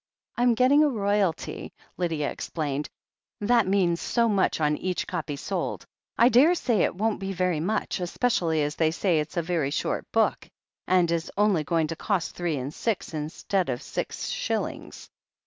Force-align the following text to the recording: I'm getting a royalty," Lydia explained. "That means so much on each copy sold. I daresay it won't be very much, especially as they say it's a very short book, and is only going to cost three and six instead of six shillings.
I'm 0.35 0.55
getting 0.55 0.83
a 0.83 0.89
royalty," 0.89 1.73
Lydia 1.95 2.31
explained. 2.31 2.89
"That 3.39 3.67
means 3.67 4.01
so 4.01 4.27
much 4.27 4.59
on 4.59 4.75
each 4.77 5.05
copy 5.05 5.35
sold. 5.35 5.85
I 6.17 6.27
daresay 6.27 6.79
it 6.79 6.95
won't 6.95 7.19
be 7.19 7.33
very 7.33 7.59
much, 7.59 7.99
especially 7.99 8.63
as 8.63 8.73
they 8.75 8.89
say 8.89 9.19
it's 9.19 9.37
a 9.37 9.43
very 9.43 9.69
short 9.69 10.11
book, 10.11 10.49
and 10.87 11.11
is 11.11 11.31
only 11.37 11.63
going 11.63 11.85
to 11.85 11.95
cost 11.95 12.33
three 12.33 12.57
and 12.57 12.73
six 12.73 13.13
instead 13.13 13.69
of 13.69 13.83
six 13.83 14.29
shillings. 14.29 15.07